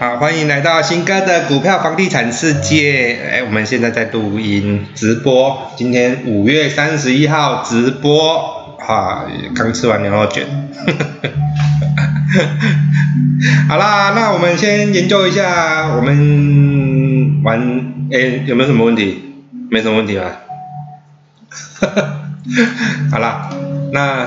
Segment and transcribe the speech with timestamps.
[0.00, 3.18] 好，欢迎来到新哥的股票房地产世界。
[3.30, 10.46] 哎，我们现在在录音直播，今天五月三十一号直播，哈，刚吃完牛肉卷。
[13.68, 17.60] 好啦，那我们先研究一下，我们玩，
[18.10, 19.34] 哎，有没有什么问题？
[19.70, 20.24] 没什么问题吧？
[23.12, 23.50] 好啦，
[23.92, 24.26] 那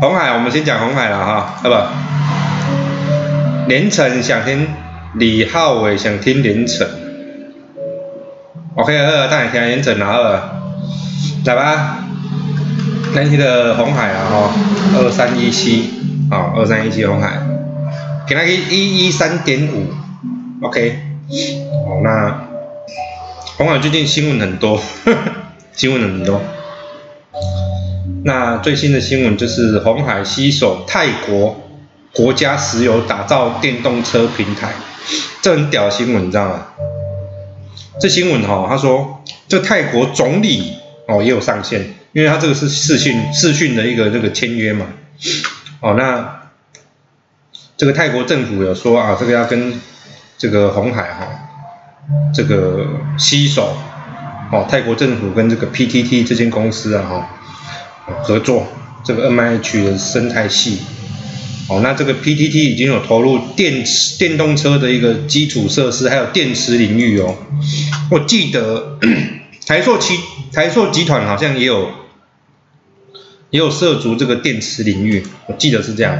[0.00, 1.76] 红海，我们先讲红海了哈，好不？
[3.68, 4.68] 连城想听
[5.14, 6.86] 李浩伟，想听连城。
[8.76, 10.22] OK，二，大家听连城然后，
[11.44, 12.04] 来吧，
[13.14, 14.50] 那天的红海啊哈，
[14.98, 15.90] 二三一七，
[16.30, 17.40] 啊，二三一七红海，
[18.26, 19.86] 给他一一一三点五
[20.64, 20.98] ，OK，
[21.86, 22.46] 哦，那
[23.56, 24.80] 红海最近新闻很多，
[25.72, 26.40] 新闻很多。
[28.24, 31.56] 那最新的新闻就是红海携手泰国
[32.16, 34.72] 国家石油打造电动车平台，
[35.42, 36.66] 这很屌新闻，你知道吗？
[38.00, 40.74] 这新闻哈，他说这泰国总理
[41.06, 44.86] 哦也有上线，因为他这个是视讯视讯的一个这个签约嘛，
[45.80, 46.40] 哦那
[47.76, 49.80] 这个泰国政府有说啊，这个要跟
[50.38, 51.28] 这个红海哈
[52.34, 52.86] 这个
[53.18, 53.76] 携手
[54.50, 57.28] 哦，泰国政府跟这个 PTT 这间公司啊哈。
[58.22, 58.64] 合作
[59.04, 60.80] 这个 M I H 的生态系，
[61.68, 67.36] 哦，那这个 P T T 已经有投入电池电动车的一个基础设施，还有电池领域哦。
[68.10, 68.98] 我记得
[69.66, 70.14] 台硕集
[70.52, 71.90] 台硕集团好像也有
[73.50, 76.16] 也有涉足这个电池领域，我记得是这样。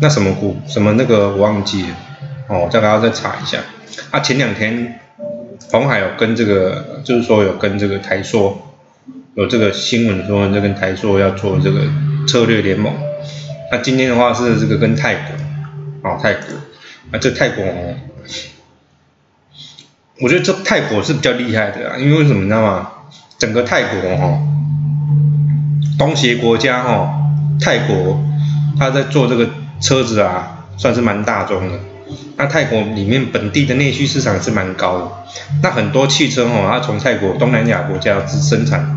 [0.00, 1.88] 那什么股什么那个我忘记了，
[2.48, 3.58] 哦，再还要再查一下。
[4.10, 5.00] 啊，前两天
[5.72, 8.62] 红海有跟这个，就是说有跟这个台硕。
[9.34, 11.82] 有这个新闻说，这跟台硕要做这个
[12.26, 12.90] 策略联盟。
[13.70, 16.42] 那今天的话是这个跟泰国，哦泰国，
[17.10, 17.94] 啊这泰国哦，
[20.20, 22.90] 我觉得这泰国是比较厉害的啊，因为为什么你知道吗？
[23.38, 24.38] 整个泰国哦，
[25.98, 27.12] 东协国家哦，
[27.60, 28.22] 泰国
[28.78, 29.48] 他在做这个
[29.80, 31.78] 车子啊，算是蛮大众的。
[32.36, 35.10] 那泰国里面本地的内需市场是蛮高的，
[35.62, 38.94] 那很多汽车哦，它从泰国东南亚国家生产。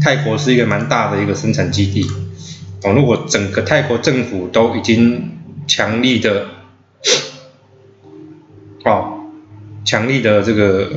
[0.00, 2.06] 泰国是一个蛮大的一个生产基地，
[2.86, 5.32] 哦，如果整个泰国政府都已经
[5.66, 6.46] 强力的，
[8.84, 9.24] 哦，
[9.84, 10.88] 强力的这个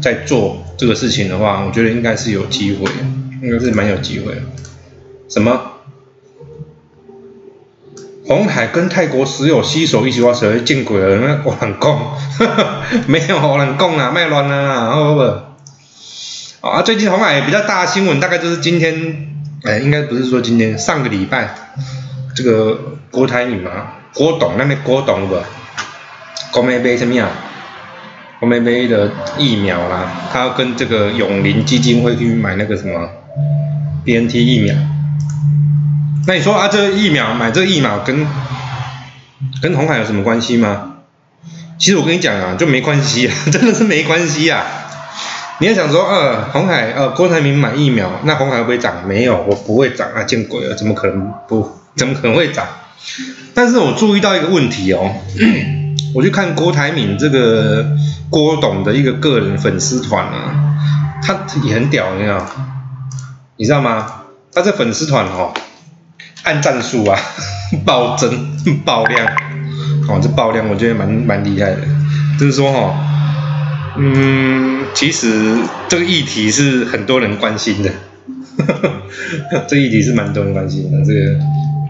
[0.00, 2.88] 在做这个事情的话，我觉得应该是有机会，
[3.42, 4.40] 应该是蛮有机会。
[5.28, 5.60] 什么？
[8.24, 11.16] 红海跟泰国石油携手一起挖石油见鬼了？
[11.18, 12.16] 那我很讲，
[13.08, 15.20] 没有我很讲啊，卖乱啊，好不？
[16.64, 19.31] 啊，最近红海比较大的新闻，大概就是今天，
[19.64, 21.54] 哎，应该不是说今天，上个礼拜，
[22.34, 23.70] 这个郭台铭嘛，
[24.12, 25.36] 郭董那边郭董不，
[26.50, 27.28] 郭美杯什么呀？
[28.40, 33.08] 郭美杯的疫苗啦，他要跟这个永林基金会去买那个什么
[34.04, 34.74] B N T 疫苗。
[36.26, 38.26] 那你说啊，这个疫苗买这个疫苗跟
[39.62, 40.96] 跟红海有什么关系吗？
[41.78, 44.64] 其实我跟你讲啊，就没关系啊， 真的是没关系啊。
[45.62, 49.06] 你要想说，呃，红海，呃，郭台铭买疫苗，那红海会不会涨？
[49.06, 51.70] 没有，我不会涨啊，见鬼了，怎么可能不？
[51.94, 52.66] 怎么可能会涨？
[53.54, 55.14] 但是我注意到一个问题哦，
[56.16, 57.86] 我去看郭台铭这个
[58.28, 60.74] 郭董的一个个人粉丝团啊，
[61.22, 62.44] 他也很屌，你知道？
[63.56, 64.04] 你知道吗？
[64.52, 65.54] 他这粉丝团哦，
[66.42, 67.16] 按战术啊，
[67.86, 69.24] 暴增爆量，
[70.08, 71.82] 哦，这爆量我觉得蛮蛮厉害的，
[72.36, 73.11] 就是说哦。
[73.94, 77.90] 嗯，其实这个议题是很多人关心的，
[78.58, 78.88] 哈哈
[79.50, 81.04] 哈这议题是蛮多人关心的。
[81.04, 81.38] 这个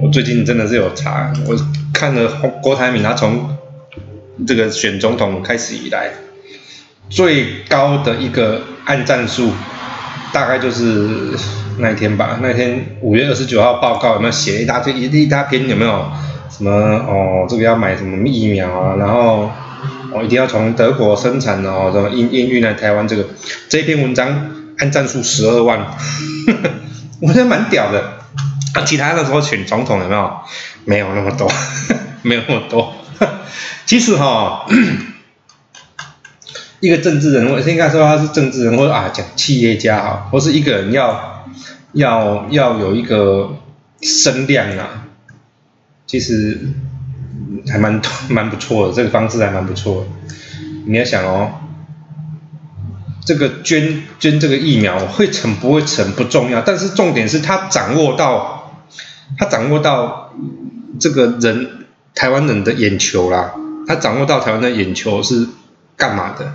[0.02, 1.56] 我最近真的是有查，我
[1.94, 2.26] 看了
[2.60, 3.56] 郭台铭他从
[4.46, 6.10] 这个选总统开始以来，
[7.08, 9.50] 最高的一个按战数，
[10.32, 11.08] 大概就是
[11.78, 12.40] 那一天吧。
[12.42, 16.10] 那天五月二十九号报告有没有写一大堆一一大篇有没有？
[16.50, 19.48] 什么哦，这个要买什么疫苗啊，然后。
[20.14, 23.26] 哦，一定要从德国生产的哦，什么运运运来台湾这个
[23.68, 25.78] 这篇文章按赞数十二万，
[27.20, 28.18] 我觉得蛮屌的。
[28.74, 30.32] 啊，其他的时候选总统有没有？
[30.84, 31.50] 没有那么多，
[32.22, 32.94] 没有那么多。
[33.86, 34.66] 其实哈，
[36.80, 41.46] 一个政治人物应该说他是政治人物啊，讲企业家哈，或是一个人要
[41.92, 43.56] 要要有一个
[44.00, 45.04] 声量啊，
[46.06, 46.58] 其实。
[47.70, 50.06] 还蛮蛮不错的，这个方式还蛮不错。
[50.86, 51.52] 你要想哦，
[53.24, 58.72] 这个捐捐这个疫苗会成不会成不重要，但是重点是他掌握到
[59.38, 60.34] 他掌握到
[60.98, 63.54] 这个人台湾人的眼球啦，
[63.86, 65.46] 他掌握到台湾的眼球是
[65.96, 66.54] 干嘛的？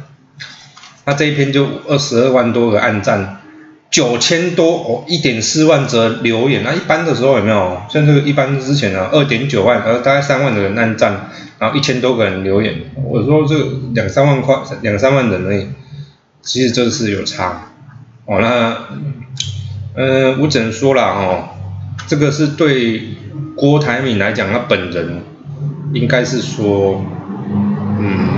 [1.05, 3.41] 那这一篇就二十二万多个按赞，
[3.89, 6.63] 九千多哦，一点四万则留言。
[6.63, 7.81] 那一般的时候有没有？
[7.89, 12.75] 像这个一般之前呢，二点九万，呃，大概三万的人按赞，然后一千多个人留言。
[13.03, 13.55] 我说这
[13.93, 15.67] 两三万块，两三万人而已，
[16.41, 17.71] 其实这是有差。
[18.25, 18.77] 哦，那，
[19.95, 21.49] 呃，我只能说了哦，
[22.07, 23.01] 这个是对
[23.55, 25.21] 郭台铭来讲，他本人
[25.93, 27.05] 应该是说。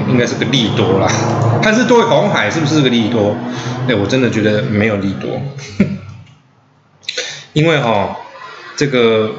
[0.09, 1.07] 应该是个利多啦，
[1.63, 3.35] 但是对红海是不是个利多？
[3.87, 5.41] 哎，我真的觉得没有利多，
[7.53, 8.17] 因为哈，
[8.75, 9.35] 这个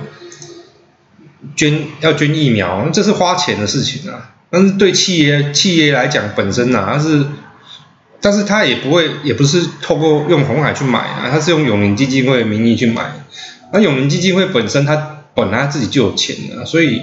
[1.54, 4.30] 捐要捐疫苗，这是花钱的事情啊。
[4.52, 7.24] 但是对企业企业来讲，本身呐，它是，
[8.20, 13.12] 但是他也不会，也不是透过用红海去买啊，他是用永宁基金会名义去买。
[13.72, 17.00] 那永宁基金会本身，它本来自己就有钱的，所以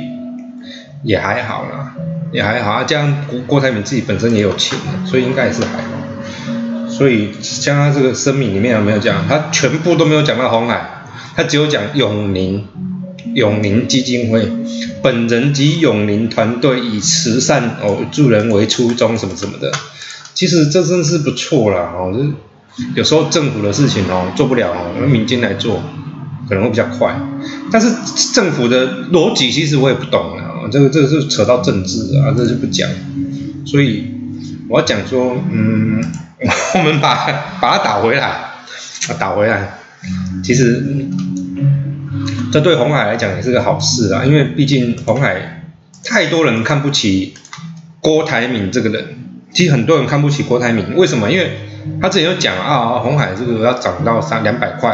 [1.03, 1.93] 也还好啦。
[2.31, 6.89] 也还好啊，这样郭郭台铭自己本身也有钱，所以应该也是还好。
[6.89, 9.27] 所以像他这个声明里面有没有讲？
[9.27, 11.03] 他全部都没有讲到红海，
[11.35, 12.65] 他只有讲永宁
[13.35, 14.51] 永宁基金会
[15.03, 19.71] 本人及永宁团队以慈善哦助人为初衷什么什么的。
[20.33, 22.13] 其实这真是不错啦哦，
[22.95, 25.81] 有时候政府的事情哦做不了哦，由民间来做
[26.49, 27.15] 可能会比较快。
[27.71, 27.91] 但是
[28.33, 30.46] 政府的逻辑其实我也不懂了。
[30.71, 32.89] 这个这个是扯到政治啊，这就不讲。
[33.65, 34.11] 所以
[34.69, 36.03] 我要讲说，嗯，
[36.75, 37.27] 我们把
[37.59, 38.65] 把它打回来，啊，
[39.19, 39.77] 打回来。
[40.43, 41.05] 其实
[42.51, 45.63] 这对红海来讲也是个好事啊，因为毕竟红海
[46.03, 47.33] 太多人看不起
[47.99, 49.05] 郭台铭这个人。
[49.51, 51.31] 其实很多人看不起郭台铭，为什么？
[51.31, 51.57] 因为
[52.01, 54.91] 他之前就讲啊，红海这个要涨到三两百块，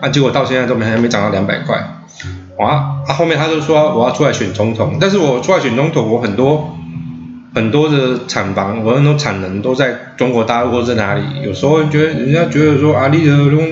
[0.00, 2.01] 啊，结果到现在都没还没涨到两百块。
[2.58, 6.76] 啊，他后面他就说我要出来选总统，但是我出来选总统，我很多
[7.54, 13.62] 很多的厂房，我很多产能都在中国大陆或者哪里，有时候觉得人家觉得说啊，你这种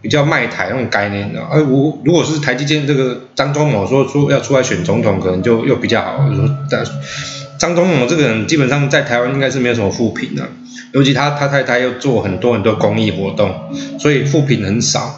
[0.00, 6.32] 比较卖台那种概念的，哎，我如果是台积电这个张忠谋说说要出来选总统，可能就又比较好。
[6.34, 6.84] 说但
[7.58, 10.48] 张忠谋这个人基本上在台湾应该是没有什么负评的，
[10.92, 13.52] 尤其他他太太又做很多很多公益活动，
[13.98, 15.12] 所以负评很少。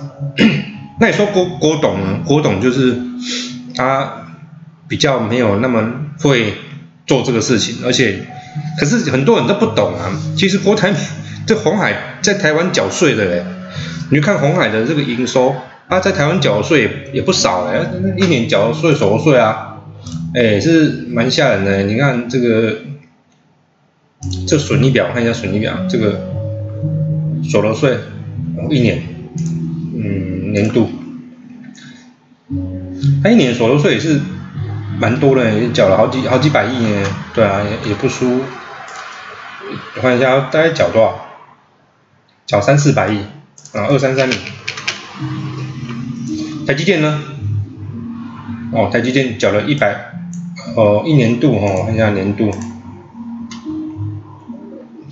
[1.01, 2.21] 那你说郭郭董呢？
[2.27, 2.95] 郭董就是
[3.75, 4.27] 他
[4.87, 6.53] 比较没有那么会
[7.07, 8.27] 做这个事情，而且
[8.79, 10.13] 可是很多人都不懂啊。
[10.37, 10.93] 其实国台
[11.47, 13.43] 这红海在台湾缴税的嘞，
[14.11, 15.55] 你看红海的这个营收，
[15.89, 17.81] 他在台湾缴税也不少嘞，
[18.19, 19.79] 一年缴税所得税啊，
[20.35, 21.83] 哎是蛮吓人的。
[21.85, 22.77] 你看这个
[24.47, 26.21] 这损益表，看一下损益表，这个
[27.43, 27.97] 所得税
[28.69, 29.03] 一年。
[30.03, 30.91] 嗯，年度，
[33.23, 34.21] 他一年所得税也是
[34.99, 37.07] 蛮多的，也缴了好几好几百亿呢。
[37.35, 38.41] 对啊，也也不输。
[39.97, 41.27] 我看一下，大概缴多少？
[42.47, 43.19] 缴三四百亿
[43.73, 44.37] 啊，二三三零。
[46.67, 47.23] 台积电呢？
[48.73, 50.13] 哦，台积电缴了一百，
[50.77, 52.51] 哦，一年度哈，看一下年度，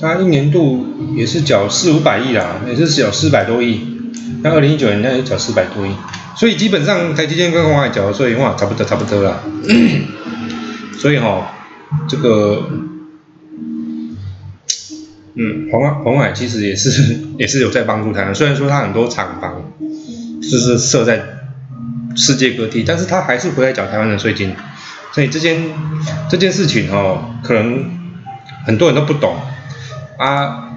[0.00, 0.86] 他一年度
[1.16, 3.97] 也是缴四五百亿啦，也是缴四百多亿。
[4.42, 5.90] 那二零一九年那也缴四百多亿，
[6.36, 9.40] 所以基本上台积电跟红海缴的税哇，差不多差不多啦。
[10.98, 11.54] 所以哈，
[12.08, 12.68] 这个，
[15.34, 19.72] 嗯，红海红海其实也是也是有在帮助台湾，虽然说它很多厂房
[20.42, 21.22] 就是设在
[22.16, 24.54] 世界各地，但是它还是回来缴台湾的税金。
[25.12, 25.62] 所以这件
[26.28, 27.84] 这件事情哈，可能
[28.66, 29.36] 很多人都不懂
[30.18, 30.67] 啊。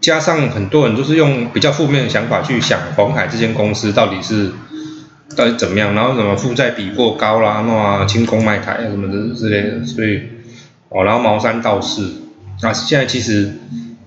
[0.00, 4.50] 加上很多人都是用比较负面的想法去想黄海这间公司到底是
[5.36, 10.22] 到底怎么样，然后什么负债比过高啦，那清空卖台啊什么的之类的，所以
[10.88, 12.02] 哦，然后茅山道士，
[12.62, 13.52] 那现在其实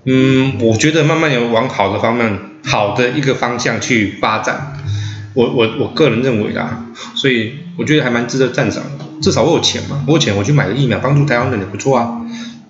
[0.04, 4.74] 嗯，我觉得慢慢有往好的方面，好的一个方向去发展，
[5.32, 6.84] 我我我个人认为啦，
[7.14, 8.82] 所以我觉得还蛮值得赞赏，
[9.22, 12.20] 至少我有钱嘛，我有钱我去买个疫苗帮助台湾人也不错啊，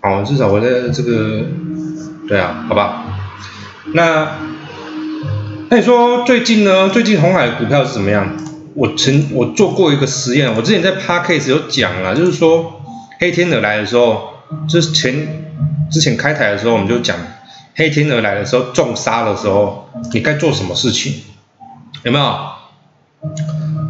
[0.03, 1.47] 哦，至少我的这个
[2.29, 3.07] 对啊，好吧。
[3.93, 4.39] 那，
[5.69, 6.89] 那你说最近呢？
[6.89, 8.35] 最近红海的股票是怎么样？
[8.75, 12.81] 我曾我做过一个实验，我之前在 Parkcase 有讲了，就是说
[13.21, 14.31] 黑天鹅来的时候，
[14.69, 15.55] 就是前
[15.91, 17.17] 之前开台的时候，我们就讲
[17.77, 21.13] 黑天鹅来的时候，重杀的时候，你该做什么事情？
[22.05, 22.39] 有没有？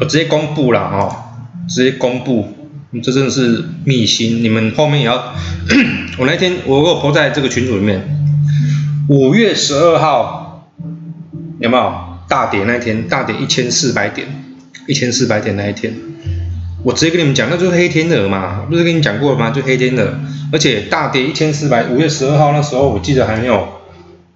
[0.01, 1.37] 我直接公布了哈，
[1.69, 2.49] 直接公布，
[3.03, 5.33] 这真的是秘辛，你们后面也要。
[6.19, 8.24] 我那天我我抛在这个群组里面。
[9.09, 10.71] 五月十二号
[11.61, 11.95] 有没有
[12.27, 13.07] 大跌那天？
[13.07, 14.27] 大跌一千四百点，
[14.87, 15.95] 一千四百点那一天，
[16.83, 19.51] 我直接跟你们讲，那就是黑天鹅嘛，不是跟你讲过了吗？
[19.51, 20.15] 就黑天鹅，
[20.51, 23.69] 而且大跌一千四百，五月十二号那时候我记得还没有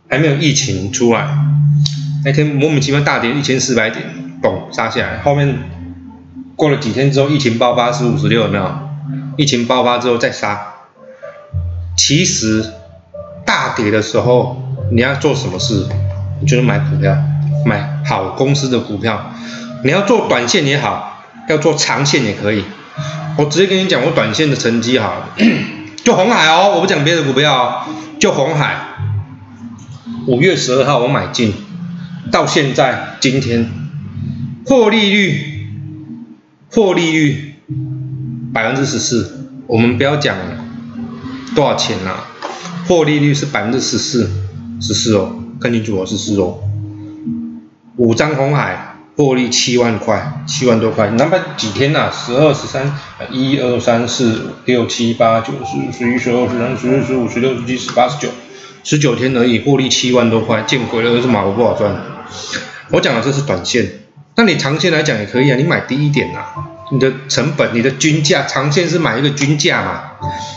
[0.09, 1.27] 还没有疫情出来，
[2.25, 4.05] 那天莫名其妙大跌一千四百点，
[4.43, 5.57] 嘣杀下来，后面
[6.57, 8.71] 过了几天之后疫情爆发是五十六有没有？
[9.39, 10.75] 疫情爆发之后再杀，
[11.97, 12.65] 其实
[13.79, 15.87] 跌的时候你要做什么事？
[16.41, 17.17] 你就是买股票，
[17.65, 19.33] 买好公司的股票，
[19.83, 21.15] 你要做短线也好。
[21.49, 22.63] 要做长线也可以，
[23.39, 25.31] 我直接跟你讲，我短线的成绩哈，
[26.05, 27.89] 就红海哦，我不讲别的股票，
[28.21, 28.77] 就红海，
[30.27, 31.55] 五月十二号我买进，
[32.31, 33.71] 到现在今天，
[34.67, 35.71] 获利率，
[36.71, 37.55] 获利率
[38.53, 40.37] 百分之十四，我们不要讲
[41.57, 42.27] 多少钱了，
[42.89, 44.29] 获利率是百分之十四，
[44.81, 45.31] 十四哦，
[45.61, 46.59] 看清楚哦，十四哦，
[47.97, 48.87] 五张红海。
[49.19, 52.09] 获利七万块，七万多块，哪怕几天呐？
[52.09, 52.97] 十二、十三、
[53.33, 58.29] 一二三四五六七八九十、十一、十二、十三、十四、十五、十六、十七、十八、十九，
[58.85, 61.21] 十九天而已，获利七万多块，见鬼了！
[61.21, 61.93] 这马我不好赚。
[62.93, 63.91] 我讲的这是短线，
[64.37, 66.39] 那你长线来讲也可以啊，你买低一点呐，
[66.93, 70.03] 你的成本、你的均价，长线是买一个均价嘛？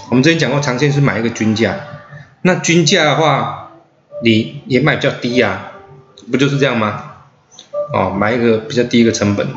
[0.09, 1.75] 我们之前讲过，长线是买一个均价，
[2.43, 3.71] 那均价的话，
[4.23, 5.71] 你也买比较低呀，
[6.31, 7.03] 不就是这样吗？
[7.93, 9.47] 哦，买一个比较低一个成本，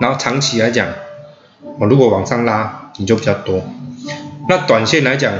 [0.00, 0.86] 然后长期来讲，
[1.78, 3.62] 我如果往上拉，你就比较多。
[4.48, 5.32] 那短线来讲，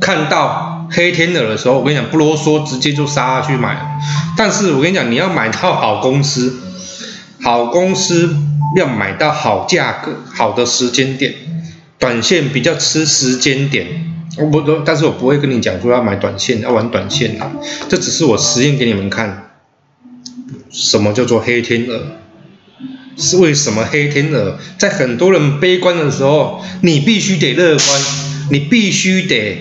[0.00, 3.98] 看到黑天鹅的时候，我跟你讲不啰嗦，直接就杀去买。
[4.36, 6.60] 但是我跟你讲，你要买到好公司，
[7.42, 8.36] 好公司
[8.76, 11.34] 要买到好价格、好的时间点，
[11.98, 14.07] 短线比较吃时间点。
[14.38, 17.50] 我不，但是我不会跟你讲说要买短线，要玩短线啊，
[17.88, 19.44] 这只是我实验给你们看。
[20.70, 22.02] 什么叫做黑天鹅？
[23.16, 28.00] 是为什么黑天鹅在很多人悲观的时候，你必须得乐观，
[28.50, 29.58] 你必须得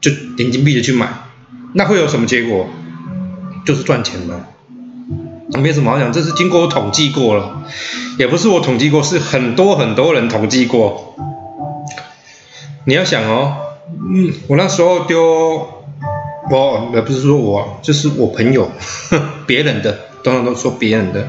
[0.00, 1.08] 就眼睛闭着去买，
[1.74, 2.68] 那会有什么结果？
[3.66, 4.46] 就是赚钱嘛，
[5.60, 7.62] 没什么好讲，这是经过我统计过了，
[8.18, 11.14] 也不是我统计过，是很多很多人统计过。
[12.88, 13.54] 你要想哦，
[14.14, 15.68] 嗯，我那时候丢。
[16.50, 18.70] 我也不是说我，就是我朋友，
[19.46, 21.28] 别人的，通常都说别人的，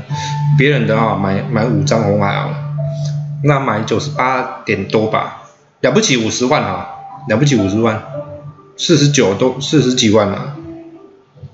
[0.57, 2.55] 别人的啊，买买五张红海啊，
[3.43, 5.41] 那买九十八点多吧，
[5.81, 6.87] 了不起五十万啊，
[7.27, 8.01] 了不起五十万，
[8.77, 10.55] 四十九都四十几万了，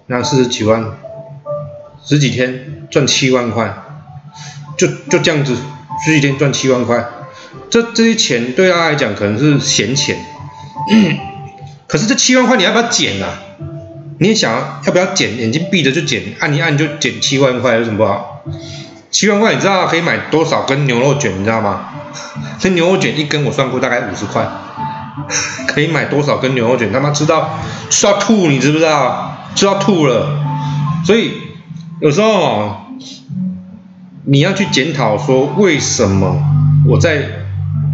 [0.05, 0.85] 那四十几万，
[2.03, 3.73] 十几天赚七万块，
[4.77, 5.57] 就就这样子，
[6.05, 7.03] 十几天赚七万块，
[7.69, 10.17] 这这些钱对他来讲可能是闲钱，
[11.87, 13.39] 可是这七万块你要不要减啊？
[14.17, 14.53] 你想
[14.85, 15.37] 要不要减？
[15.37, 18.43] 眼睛闭着就减，按一按就减七万块，有什么不好？
[19.11, 21.37] 七万块你知道可以买多少根牛肉卷？
[21.39, 21.89] 你知道吗？
[22.59, 24.47] 这牛肉卷一根我算过大概五十块，
[25.67, 26.93] 可以买多少根牛肉卷？
[26.93, 27.59] 他妈吃到
[27.89, 29.37] 吃到吐，你知不知道？
[29.53, 30.39] 吃到吐了。
[31.05, 31.33] 所以
[31.99, 32.77] 有时候
[34.25, 36.41] 你要去检讨说，为什么
[36.87, 37.23] 我在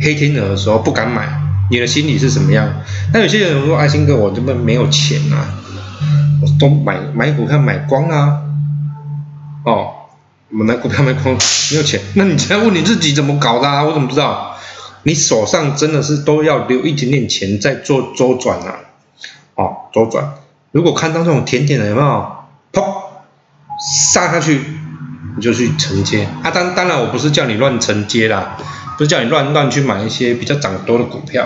[0.02, 1.28] 黑天鹅的时候不敢买？
[1.70, 2.68] 你的心理是什么样？
[3.14, 5.60] 那有些人说，爱心哥，我这边没有钱啊。
[6.42, 8.42] 我都买买股票买光啊，
[9.64, 9.92] 哦，
[10.50, 11.38] 我买股票买光
[11.72, 13.84] 没有钱，那你再问你自己怎么搞的啊？
[13.84, 14.58] 我怎么知道？
[15.04, 18.76] 你手上真的是都要留一点点钱在做周转啊，
[19.54, 20.34] 哦，周转。
[20.72, 22.36] 如果看到这种甜甜的有没有？
[22.74, 22.84] 砰，
[24.12, 24.62] 杀下去
[25.36, 26.50] 你就去承接啊。
[26.50, 28.58] 当当然我不是叫你乱承接啦，
[29.02, 31.44] 不是叫你乱乱去买一些比较涨多的股票，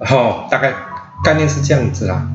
[0.00, 0.74] 然后大概
[1.22, 2.26] 概念是这样子啦。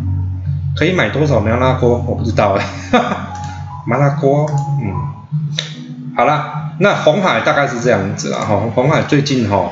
[0.73, 1.41] 可以买多少？
[1.41, 2.01] 麻辣锅？
[2.07, 2.65] 我不知道哎，
[3.85, 4.49] 麻辣锅，
[4.81, 9.69] 嗯，好了，那红海大概是这样子啦，哈，红海最近哈，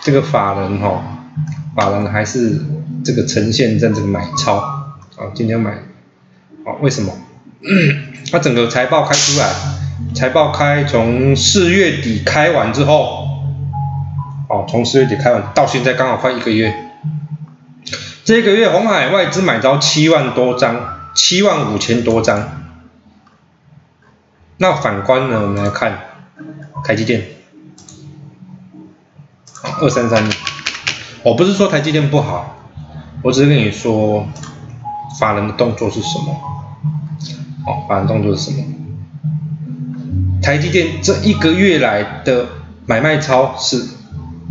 [0.00, 1.04] 这个法人哈，
[1.76, 2.60] 法人还是
[3.04, 5.70] 这个呈现在这个买超，啊，今天买，
[6.66, 7.12] 哦，为什么？
[8.32, 9.46] 它整个财报开出来，
[10.12, 13.19] 财报开从四月底开完之后，
[14.50, 16.74] 哦，从四月底开完到现在刚好快一个月。
[18.24, 22.48] 这个月红海外资买招七万多张，七万五千多张。
[24.56, 25.96] 那反观呢，我们来看
[26.84, 27.28] 台积电，
[29.80, 30.28] 二三三。
[31.22, 32.56] 我不是说台积电不好，
[33.22, 34.26] 我只是跟你说
[35.20, 36.34] 法人的动作是什么。
[37.66, 38.64] 哦，法人动作是什么？
[40.42, 42.48] 台积电这一个月来的
[42.86, 43.99] 买卖超是。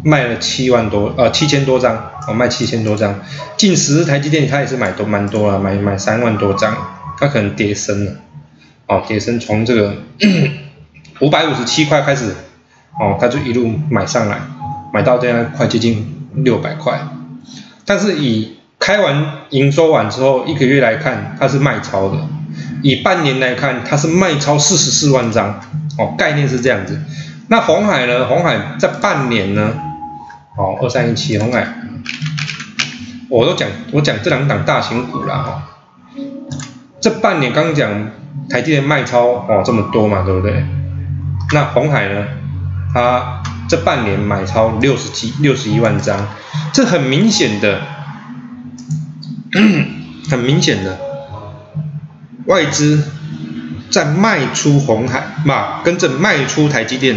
[0.03, 3.19] 卖了七万多，呃，七千多张，我卖七千多张。
[3.57, 6.75] 近十台积电，它也是买多蛮多了，买买三万多张，
[7.19, 8.11] 它可能跌升了，
[8.87, 9.95] 哦，跌升从这个
[11.19, 12.33] 五百五十七块开始，
[12.99, 14.39] 哦，它就一路买上来，
[14.93, 16.99] 买到这样快接近六百块。
[17.85, 22.17] 但是以开完营收完之后一个月来看，它是卖超的；
[22.83, 25.59] 以半年来看，它是卖超四十四万张。
[25.97, 26.97] 哦，概念是这样子。
[27.49, 28.25] 那红海呢？
[28.27, 29.73] 红海在半年呢？
[30.59, 31.65] 哦，二三一七红海，
[33.29, 35.63] 我都讲我讲这两档大型股了哈。
[36.99, 37.89] 这半年刚讲
[38.49, 40.65] 台积电卖超哦这么多嘛，对不对？
[41.53, 42.27] 那红海呢？
[42.93, 46.27] 它这半年买超六十七六十一万张，
[46.73, 47.81] 这很明显的，
[50.29, 50.97] 很明显的
[52.47, 53.01] 外资
[53.89, 57.15] 在卖出红海嘛，跟着卖出台积电，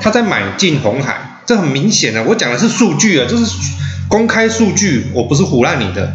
[0.00, 1.21] 他在买进红海。
[1.44, 3.44] 这很明显的，我讲的是数据啊，就是
[4.08, 6.14] 公开数据，我不是唬烂你的。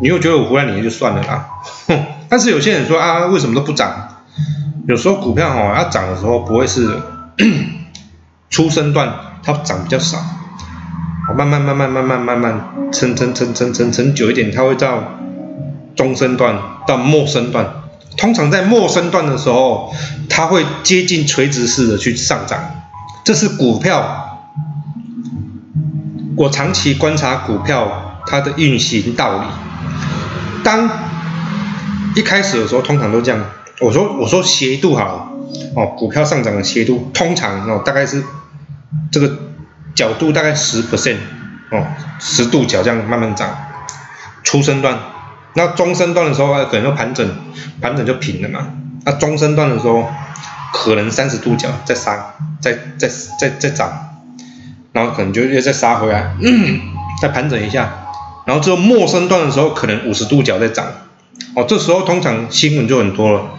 [0.00, 1.48] 你又觉得我唬烂你就算了啦。
[2.28, 4.16] 但是有些人说啊，为什么都不涨？
[4.86, 6.88] 有时候股票哦，它涨的时候，不会是
[8.48, 9.12] 初升段
[9.42, 10.18] 它涨比较少，
[11.36, 15.18] 慢慢慢慢慢慢慢慢撑撑撑撑撑撑久一点，它会到
[15.96, 17.66] 中升段到末升段。
[18.16, 19.92] 通常在末升段的时候，
[20.28, 22.77] 它会接近垂直式的去上涨。
[23.24, 24.38] 这是股票，
[26.36, 29.46] 我长期观察股票它的运行道理。
[30.64, 30.88] 当
[32.16, 33.44] 一开始的时候，通常都这样。
[33.80, 35.30] 我说我说斜度好
[35.76, 38.24] 哦，股票上涨的斜度通常哦大概是
[39.12, 39.30] 这个
[39.94, 41.18] 角度大概十 percent
[41.70, 41.86] 哦，
[42.18, 43.54] 十度角这样慢慢涨。
[44.42, 44.98] 初升段，
[45.54, 47.28] 那中升段的时候可能就盘整，
[47.80, 48.68] 盘整就平了嘛。
[49.04, 50.08] 那中升段的时候。
[50.72, 53.08] 可能三十度角再杀，再再
[53.40, 54.20] 再再涨，
[54.92, 56.34] 然后可能就又再杀回来，
[57.22, 58.06] 再盘整一下，
[58.46, 60.86] 然后之后末升段的时候可能五十度角再涨，
[61.54, 63.58] 哦，这时候通常新闻就很多了，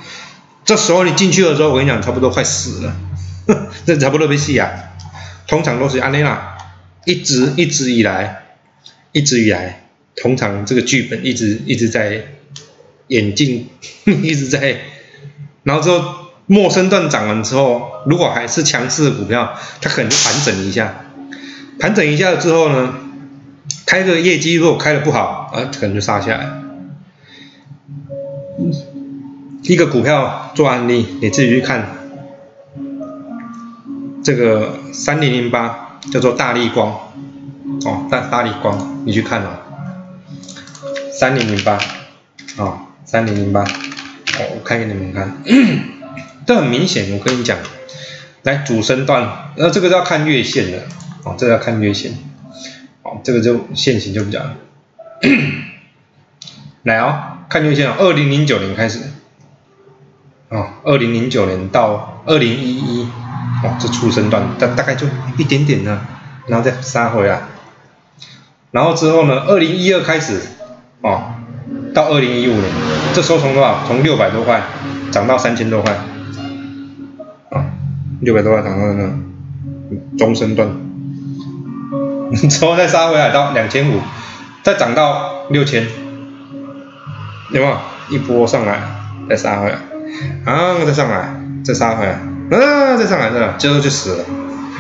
[0.64, 2.96] 这时候你进去的时候，我跟你讲差不多快死了，
[3.86, 4.70] 这差不多被戏啊，
[5.48, 6.58] 通常都是安内啦，
[7.06, 8.44] 一直一直以来，
[9.12, 12.22] 一直以来，通常这个剧本一直一直在
[13.08, 13.68] 演进，
[14.06, 14.78] 一直在，
[15.64, 16.19] 然后之后。
[16.52, 20.96] 陌生段涨完之后，如果还是强势股票，它可能就盘整一下，
[21.80, 22.96] 盘整一下之后呢，
[23.86, 26.50] 开个业绩如果开的不好，啊，可能就杀下来。
[29.62, 31.88] 一个股票做案例，你自己去看，
[34.24, 36.90] 这个三零零八叫做大力光，
[37.86, 39.50] 哦，大大力光，你去看哦，
[41.12, 41.78] 三零零八，
[42.58, 45.44] 哦，三零零八，哦，我看给你们看。
[46.50, 47.60] 这很明显，我跟你讲，
[48.42, 50.80] 来主升段，那这个要看月线的，
[51.24, 52.14] 哦，这个要看月线，
[53.04, 54.56] 哦，这个就线型就不讲了，
[56.82, 59.00] 来哦，看月线哦，二零零九年开始，
[60.50, 63.04] 哦，二零零九年到二零一一，
[63.64, 65.06] 哦，这出生段大大概就
[65.38, 66.02] 一点点呢，
[66.48, 67.44] 然后再杀回来，
[68.72, 70.42] 然后之后呢，二零一二开始，
[71.02, 71.32] 哦，
[71.94, 72.66] 到二零一五年，
[73.14, 73.86] 这时候从多少？
[73.86, 74.64] 从六百多块
[75.12, 75.96] 涨到三千多块。
[78.22, 79.10] 六百多块涨到那
[80.18, 80.70] 中身段，
[82.50, 84.00] 之后再杀回来到两千五，
[84.64, 85.88] 再涨到六千，
[87.52, 87.78] 有没有？
[88.10, 88.82] 一波上来，
[89.30, 89.76] 再杀回来，
[90.44, 91.32] 啊，再上来，
[91.64, 92.14] 再杀回来，
[92.58, 94.26] 啊，再上来，这最后就死了。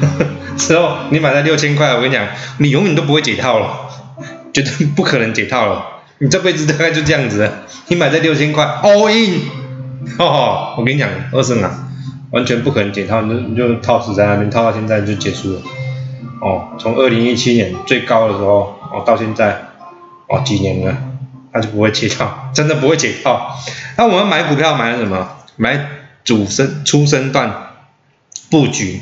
[0.58, 2.25] 之后你买在六千块，我跟你讲，
[2.58, 3.71] 你永远都不会解套了，
[4.52, 5.86] 绝对不可能解套了。
[6.17, 7.54] 你这辈子大概就这样子了，
[7.88, 9.41] 你买在六千块，all in，
[10.17, 11.88] 哦，我跟你讲，二胜啊。
[12.31, 15.61] 完全不可能解套，你就你就套死在那边，套到现在就结束了。
[16.41, 19.61] 哦，从二零一七年最高的时候，哦到现在，
[20.27, 20.95] 哦几年了，
[21.51, 23.57] 他就不会解套，真的不会解套。
[23.97, 25.27] 那我们买股票买什么？
[25.57, 25.87] 买
[26.23, 27.51] 主升、初升段
[28.49, 29.01] 布局，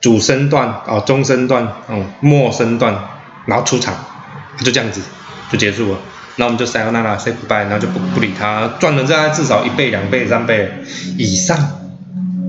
[0.00, 2.94] 主升段哦，中升段哦，末升段，
[3.46, 3.94] 然后出场，
[4.58, 5.00] 就这样子
[5.50, 5.98] 就结束了。
[6.36, 10.70] 那我们就 say goodbye say goodbye，然后就不不理他，赚了这至少一倍、两倍、三倍
[11.16, 11.79] 以上。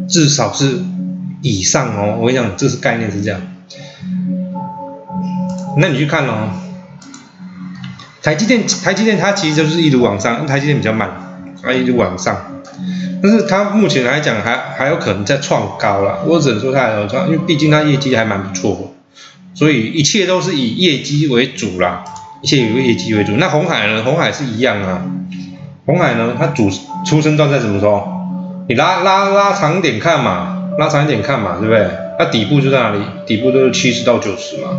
[0.08, 0.80] 至少是
[1.42, 3.42] 以上哦，我跟你讲，这是概念是这样。
[5.78, 6.50] 那你去看哦，
[8.22, 11.10] 台积电，台积电它其实就是一路往上，台积电比较慢，
[11.64, 12.62] 它一路往上，
[13.24, 16.26] 但是它目前来讲还还有可能在创高了。
[16.26, 18.94] 我只能说它还有创，因为毕竟它业绩还蛮不错，
[19.54, 22.04] 所以一切都是以业绩为主啦，
[22.42, 23.38] 一切以业绩为主。
[23.38, 24.04] 那红海呢？
[24.04, 25.02] 红海是一样啊，
[25.86, 26.70] 红海呢，它主
[27.06, 28.21] 出生段在什么时候？
[28.72, 31.90] 你拉拉拉长一点看嘛，拉长一点看嘛，对不对？
[32.18, 33.02] 那底部就在哪里？
[33.28, 34.70] 底部都是七十到九十嘛。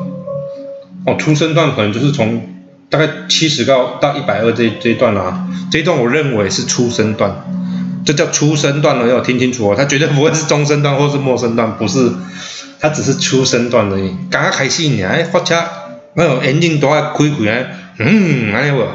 [1.05, 2.42] 哦，出生段可能就是从
[2.88, 5.46] 大概七十到到一百二这这一段啦。
[5.70, 7.44] 这一段我认为是出生段。
[8.07, 12.11] 这叫初升段了，要听清楚哦，它绝对不会是中升段或是末升段，不是，
[12.81, 14.16] 它只是初升段而已。
[14.31, 15.62] 刚刚开始呢，哎，发车，
[16.14, 17.66] 那种眼镜都要开开啊，
[17.98, 18.87] 嗯，安尼无，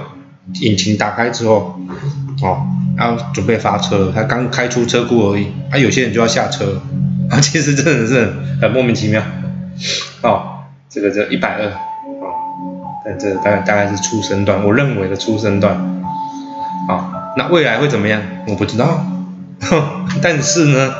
[0.59, 1.79] 引擎打开之后，
[2.41, 2.65] 哦，
[2.97, 6.81] 然后准备发车，他刚开出车库而已，啊，有些人就要下车，
[7.29, 9.21] 啊，其实真的是很莫名其妙，
[10.23, 12.33] 哦，这个这一百二，哦，
[13.05, 15.75] 但这大概大概是初升段，我认为的初升段，
[16.89, 17.13] 啊。
[17.37, 18.19] 那未来会怎么样？
[18.47, 19.05] 我不知道，
[20.23, 20.91] 但是呢，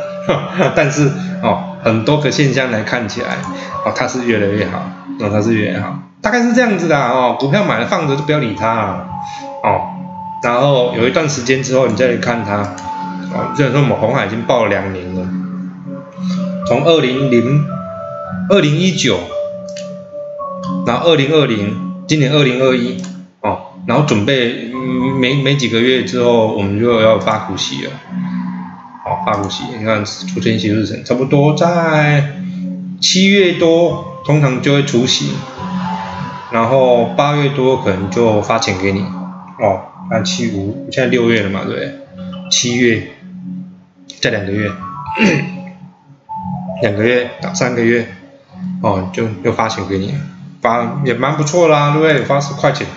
[0.75, 3.37] 但是哦，很多个现象来看起来，
[3.83, 4.87] 哦，它是越来越好，
[5.19, 7.35] 哦，它是越来越好，大概是这样子的哦。
[7.39, 9.03] 股票买了放着就不要理它，
[9.63, 9.96] 哦，
[10.43, 12.61] 然后有一段时间之后你再来看它，
[13.33, 15.27] 哦，虽然说我们红海已经报了两年了，
[16.67, 17.65] 从二零零
[18.49, 19.19] 二零一九，
[20.85, 21.75] 然后二零二零，
[22.07, 23.01] 今年二零二一，
[23.41, 24.71] 哦，然后准备。
[25.19, 27.91] 没没几个月之后，我们就要发股息了。
[29.03, 32.35] 好，发股息，你看出现息日程，差不多在
[33.01, 35.31] 七月多，通常就会出息。
[36.51, 39.01] 然后八月多可能就发钱给你。
[39.01, 41.93] 哦，按七五，现在六月了嘛，对？
[42.49, 43.07] 七月
[44.21, 44.71] 再两个月，
[46.81, 48.07] 两个月到三个月，
[48.81, 50.13] 哦，就又发钱给你，
[50.61, 52.25] 发也蛮不错啦，对不对？
[52.25, 52.87] 发十块钱。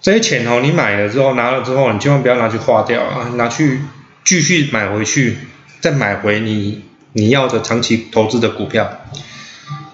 [0.00, 3.80] 这些钱哦，你买了之后拿了之后，你千万不要拿去花掉啊，拿去
[4.24, 5.38] 继续买回去，
[5.80, 6.82] 再买回你
[7.12, 8.90] 你要的长期投资的股票。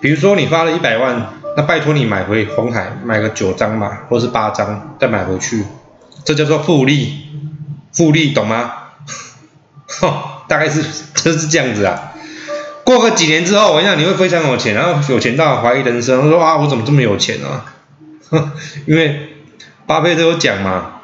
[0.00, 5.64] 比如说你花了一百万，那拜托你买回红海，买个九张嘛，或是八张，再买回去，
[6.24, 7.26] 这叫做复利，
[7.92, 8.72] 复利懂吗？
[10.46, 10.84] 大概是
[11.16, 12.12] 就是这样子啊。
[12.84, 17.64] 过个几年之后，我想你会非常有钱，然后有钱到怀疑人生，说啊我怎么这么有钱啊？
[18.86, 19.34] 因为。
[19.84, 21.00] 巴菲特有讲嘛，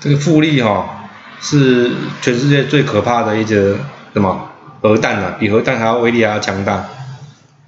[0.00, 1.08] 这个复利哈
[1.40, 3.78] 是全世界最可怕的一只
[4.12, 4.50] 什么
[4.82, 6.86] 核弹啊，比核弹还要威力还要强大，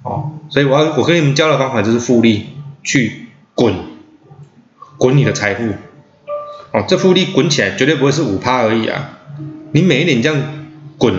[0.03, 2.49] 哦，所以我要我跟你们教的方法就是复利
[2.83, 3.75] 去滚，
[4.97, 5.63] 滚你的财富，
[6.73, 9.19] 哦，这复利滚起来绝对不会是五趴而已啊，
[9.71, 10.41] 你每一年这样
[10.97, 11.13] 滚，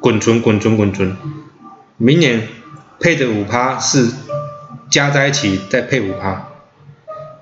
[0.00, 1.16] 滚存滚存滚存，
[1.96, 2.48] 明年
[3.00, 4.08] 配的五趴是
[4.90, 6.48] 加在一起再配五趴，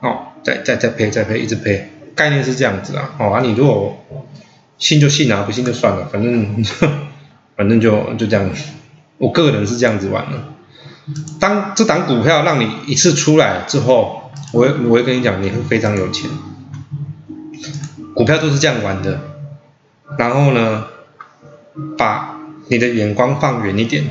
[0.01, 0.27] 哦。
[0.43, 4.05] 再再再配再配一直配，概念是这样子啊，哦啊你如果
[4.77, 6.65] 信就信啊，不信就算了，反正
[7.57, 8.51] 反正就就这样，
[9.19, 10.43] 我个人是这样子玩的。
[11.41, 16.31] 当这档股票让你一次出来之后，我我会跟你讲，你会非常有钱。
[18.15, 19.21] 股票都是这样玩的，
[20.19, 20.85] 然后呢，
[21.97, 22.39] 把
[22.69, 24.05] 你的眼光放远一点，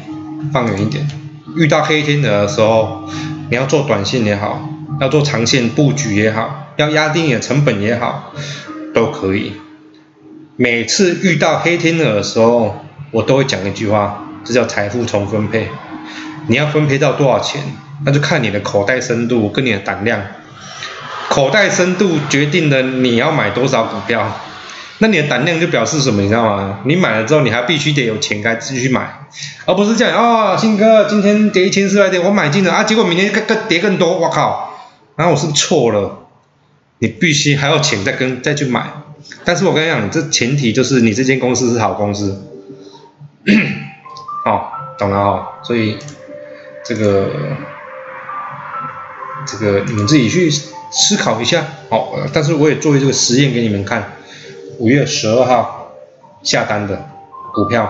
[0.52, 1.08] 放远一点，
[1.56, 3.04] 遇到黑天鹅的时候，
[3.50, 4.68] 你要做短线也好。
[5.00, 8.34] 要做长线布局也好，要压低你的成本也好，
[8.94, 9.54] 都可以。
[10.58, 12.76] 每次遇到黑天鹅的时候，
[13.10, 15.70] 我都会讲一句话，这叫财富重分配。
[16.52, 17.64] 你要分配到多少钱，
[18.06, 20.22] 那就看你的口袋深度跟你的胆量。
[21.30, 24.38] 口袋深度决定了你要买多少股票，
[24.98, 26.80] 那你的胆量就表示什么，你知道吗？
[26.84, 29.28] 你买了之后，你还必须得有钱该继续买，
[29.66, 34.74] 而不是这样啊，新哥今天跌一千四百点，我买进了啊，结果明天更跌更多，我靠！
[35.16, 36.28] 然后我是错了，
[37.00, 38.92] 你必须还要钱再跟再去买，
[39.46, 42.44] 但是我跟你讲，这前提就是你这间公司是好公司，
[44.44, 44.64] 哦，
[44.98, 45.98] 懂了哦，所以
[46.94, 47.30] 这个
[49.46, 54.14] 这个你们自己去思考一下，好，但是我也做这个实验给你们看，
[54.78, 55.94] 五月十二号
[56.44, 57.08] 下单的
[57.54, 57.90] 股票，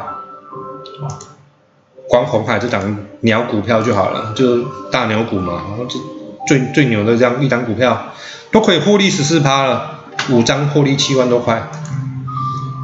[2.07, 5.99] 光红海这档鸟股票就好了，就大牛股嘛，然后就。
[6.47, 8.13] 最最牛的这样一张股票，
[8.51, 9.99] 都可以获利十四趴了，
[10.31, 11.61] 五张获利七万多块，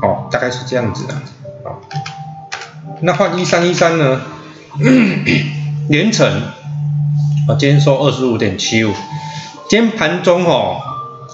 [0.04, 1.16] 哦，大概是这样子的，
[1.68, 1.82] 啊，
[3.02, 4.22] 那换一三一三呢？
[5.90, 6.28] 连城，
[7.48, 8.94] 啊，今天收二十五点七五，
[9.70, 10.82] 今天盘中哦，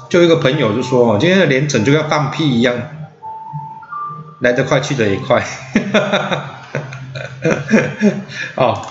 [0.10, 2.76] 就一个朋友就说哦，今天的连城就像放屁一样，
[4.39, 6.46] 来得快去得也快，哈哈哈，
[8.56, 8.82] 哦。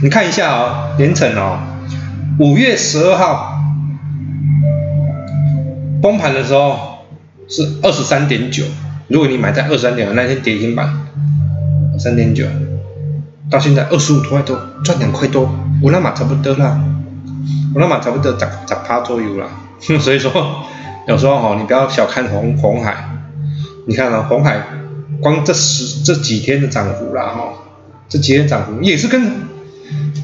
[0.00, 1.58] 你看一下哦，连城哦，
[2.38, 3.54] 五月十二号。
[6.00, 7.04] 崩盘的时候
[7.48, 8.62] 是二十三点九，
[9.08, 10.88] 如果你买在二十三点，那天跌停板
[11.98, 12.46] 三点九，
[13.50, 15.48] 到现在二十五块多，赚两块多，
[15.82, 16.80] 我那嘛差不多啦，
[17.74, 19.48] 我那嘛差不多十十趴左右啦，
[19.80, 20.30] 所以说
[21.06, 23.08] 有时候哈，你不要小看红红海，
[23.86, 24.62] 你看啊，红海
[25.22, 27.52] 光这十这几天的涨幅啦哈，
[28.08, 29.48] 这几天涨幅也是跟。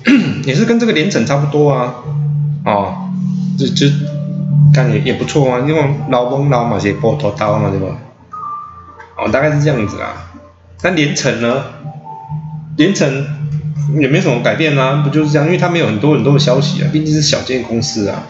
[0.45, 1.95] 也是跟这个连整差不多啊，
[2.67, 2.95] 哦，
[3.59, 3.87] 就就
[4.75, 7.97] 看也也不错啊，因为老崩老嘛是波头刀嘛，对吧？
[9.17, 10.13] 哦，大概是这样子啊。
[10.83, 11.65] 那连城呢？
[12.77, 13.27] 连城
[14.01, 15.47] 也没什么改变啊，不就是这样？
[15.47, 18.23] 因为它没有很多很多的消息啊，毕竟是小间公司啊。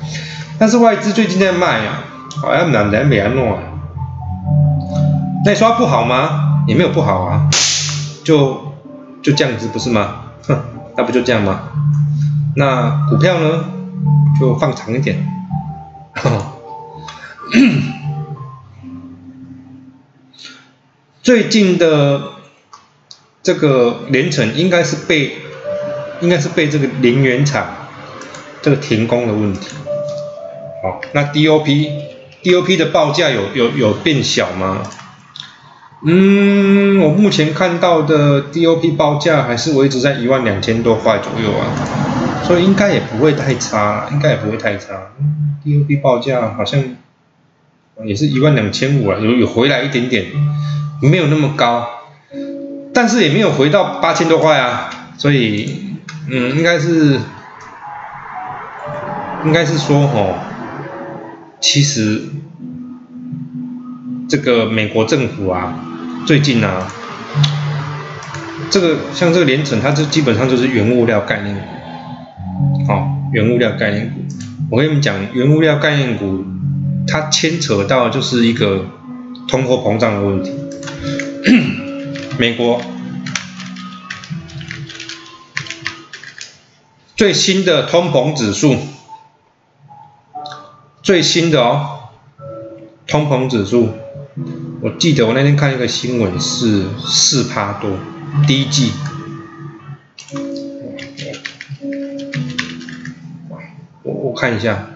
[0.59, 2.05] 但是外资最近在卖啊，
[2.41, 3.63] 好像两两美安诺啊。
[5.45, 6.65] 那你说不好吗？
[6.67, 7.49] 也没有不好啊，
[8.25, 8.75] 就
[9.23, 10.23] 就这样子不是吗？
[10.47, 10.59] 哼，
[10.97, 11.69] 那不就这样吗？
[12.57, 13.65] 那股票呢，
[14.39, 15.27] 就放长一点。
[21.23, 22.21] 最近的
[23.45, 25.37] 这个连城应该是被，
[26.23, 27.67] 应该是被这个零元厂
[28.63, 29.69] 这个停工的问题。
[30.83, 34.83] 好，那 DOP，DOP 的报价有有有变小吗？
[36.07, 45.13] 嗯，我目前看到的 DOP 报价还是维持在一万两千多块左右啊，所以应该也不会太差，应该也不会太差。
[45.65, 46.83] DOP 报价好像
[48.05, 50.27] 也是一万两千五啊，有有回来一点点，
[51.03, 51.89] 没有那么高，
[52.95, 55.97] 但是也没有回到八千多块啊，所以
[56.31, 57.19] 嗯，应该是
[59.45, 60.39] 应该是说哦，
[61.61, 62.23] 其实
[64.29, 65.75] 这个美国政府啊，
[66.25, 66.87] 最近啊，
[68.71, 74.21] 这个像这个连城，它就基本上就是原物料概念股，好，原物料概念股。
[74.71, 76.45] 我跟你们讲，原物料概念股，
[77.07, 78.87] 它牵扯到就是一个
[79.49, 80.53] 通货膨胀的问题。
[82.38, 82.81] 美国。
[87.16, 88.77] 最新的通膨指数，
[91.03, 92.11] 最新的哦，
[93.07, 93.90] 通膨指数，
[94.81, 97.90] 我记得我那天看一个新闻是四趴多，
[98.47, 98.92] 第一季。
[104.37, 104.87] 看一下，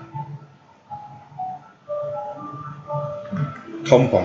[3.87, 4.25] 通膨，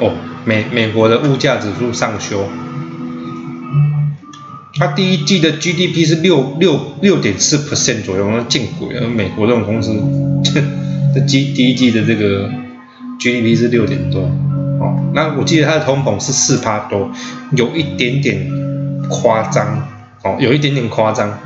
[0.00, 2.48] 哦，美美国的物价指数上修，
[4.78, 9.08] 它第一季的 GDP 是六六六点四 percent 左右，那见鬼了！
[9.08, 9.92] 美国这种公司，
[11.12, 12.48] 这第第一季的这个
[13.18, 14.20] GDP 是六点多，
[14.80, 17.10] 哦，那我记得它的通膨是四趴多，
[17.50, 18.48] 有一点点
[19.10, 19.88] 夸张，
[20.22, 21.40] 哦，有一点点夸张，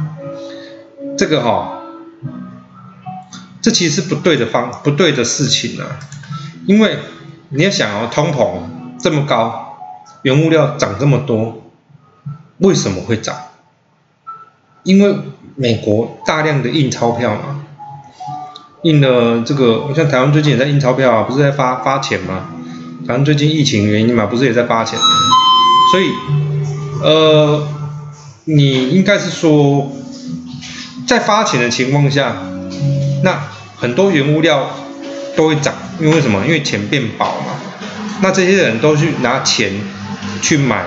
[1.16, 1.78] 这个哈。
[3.62, 5.98] 这其实是不对的方不对的事情啊，
[6.64, 6.96] 因为
[7.50, 8.56] 你要想哦，通膨
[9.02, 9.78] 这么高，
[10.22, 11.62] 原物料涨这么多，
[12.58, 13.34] 为什么会涨？
[14.82, 15.14] 因为
[15.56, 17.64] 美国大量的印钞票嘛，
[18.82, 22.50] 印了这个，像台湾最近也在印钞票啊，不是在发发钱吗？
[23.06, 24.98] 台湾最近疫情原因嘛，不是也在发钱？
[25.90, 26.12] 所以，
[27.02, 27.66] 呃，
[28.44, 29.90] 你应该是说，
[31.06, 32.36] 在发钱的情况下。
[33.22, 33.38] 那
[33.76, 34.70] 很多原物料
[35.36, 36.42] 都会涨，因为什么？
[36.46, 37.52] 因为钱变薄嘛。
[38.22, 39.72] 那这些人都去拿钱
[40.42, 40.84] 去买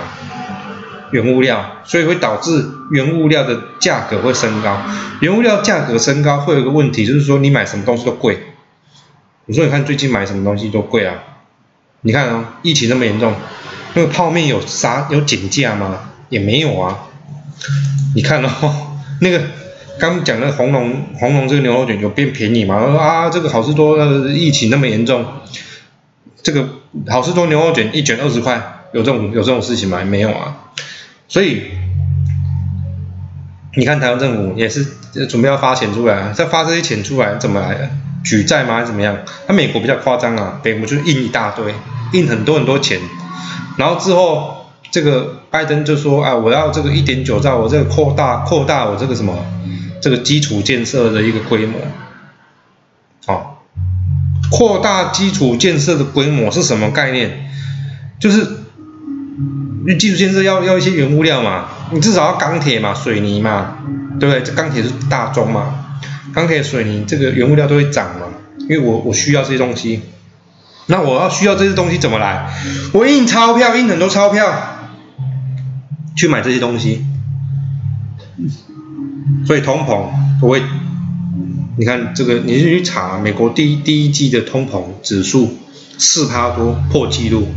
[1.12, 4.82] 原物料，所以会导致原物料的价格会升高。
[5.20, 8.40] 原物料价格升高会有一个问题，就是说你买什么东西都贵。
[9.46, 11.16] 你说你看最近买什么东西都贵啊？
[12.02, 13.34] 你看啊，疫情那么严重，
[13.94, 16.00] 那个泡面有啥有减价吗？
[16.30, 17.00] 也没有啊。
[18.16, 19.42] 你看哦， 那个。
[20.00, 22.76] 刚讲的红龙红龙这个牛肉卷有变便宜吗？
[23.00, 23.96] 啊，这个好事多
[24.28, 25.24] 疫情那么严重，
[26.42, 26.68] 这个
[27.10, 28.62] 好事多牛肉卷一卷二十块，
[28.94, 30.02] 有这种有这种事情吗？
[30.04, 30.58] 没有啊。
[31.28, 31.64] 所以
[33.76, 34.86] 你看台湾政府也是
[35.28, 37.90] 准备要发钱出来，再发这些钱出来怎么来？
[38.24, 38.76] 举债吗？
[38.76, 39.18] 还是怎么样？
[39.48, 41.74] 那美国比较夸张啊，美国就印一大堆，
[42.14, 43.00] 印很多很多钱，
[43.78, 49.36] 然后之后这个拜登就说啊，我要这个一点九兆，我这个扩大扩大我这个什么？
[50.00, 51.80] 这个基础建设的一个规模，
[54.56, 57.50] 扩大基础建设的规模是什么概念？
[58.20, 58.48] 就是，
[59.88, 63.80] 你基础建设要要一些原物料嘛，你至少要钢铁嘛、水泥嘛，
[64.20, 64.44] 对不对？
[64.44, 65.98] 这钢铁是大宗嘛，
[66.36, 68.28] 钢铁、水泥这个原物料都会涨嘛，
[68.60, 70.02] 因为我我需要这些东西，
[70.86, 72.54] 那我要需要这些东西怎么来？
[72.94, 74.54] 我印钞票，印很多钞票
[76.16, 77.04] 去买这些东西。
[79.48, 80.62] 所以通膨不会，
[81.78, 85.58] 你看这个，你去查美国第一第一季的通膨指数
[85.98, 87.48] 四趴多破纪录。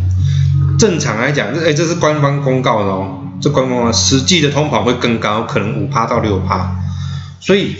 [0.79, 6.77] 正常来讲，这哎这是官方公告的哦，这官方，实际的通膨会更高，可能五趴到六趴。
[7.41, 7.77] 所以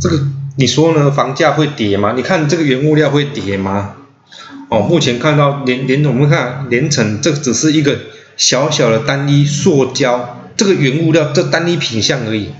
[0.00, 0.20] 这个
[0.56, 1.10] 你说呢？
[1.10, 2.14] 房价会跌吗？
[2.16, 3.94] 你看这个原物料会跌吗？
[4.68, 7.98] 哦，目前看到连连我们看连城，这只是一个
[8.36, 10.36] 小小的单一塑胶。
[10.56, 12.50] 这个原物料，这单一品相而已，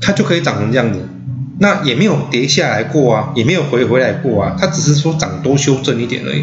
[0.00, 1.00] 它就可以长成这样子。
[1.62, 6.42] 那也没有跌下来过啊，也没有回回来过啊，它只是说涨多修正一点而已。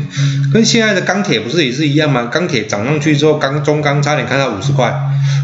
[0.53, 2.25] 跟现在的钢铁不是也是一样吗？
[2.25, 4.93] 钢铁涨上去之后，钢中钢差点看到五十块，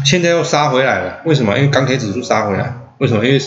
[0.04, 1.16] 现在又杀回来了。
[1.24, 1.56] 为什么？
[1.58, 2.72] 因为钢铁指数杀回来。
[2.98, 3.26] 为什么？
[3.26, 3.40] 因为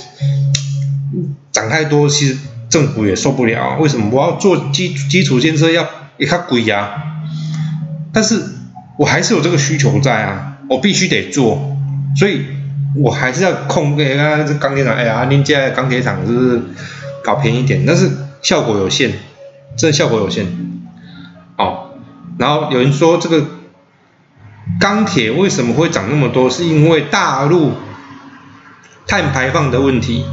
[1.53, 2.35] 涨太多，其实
[2.67, 3.77] 政府也受不了。
[3.79, 4.09] 为什么？
[4.11, 5.87] 我要做基基础建设要
[6.17, 7.03] 一卡贵呀，
[8.11, 8.43] 但是
[8.99, 11.77] 我还是有这个需求在啊，我必须得做，
[12.17, 12.56] 所以。
[12.99, 16.61] 我还是要控，哎，刚刚这钢铁厂，哎呀，您家钢铁厂是不是
[17.23, 17.83] 搞便宜点？
[17.85, 18.09] 但是
[18.41, 19.11] 效果有限，
[19.75, 20.45] 真的效果有限。
[21.57, 21.89] 哦，
[22.37, 23.45] 然后有人说这个
[24.79, 26.49] 钢铁为什么会涨那么多？
[26.49, 27.73] 是因为大陆
[29.05, 30.25] 碳排放的问题，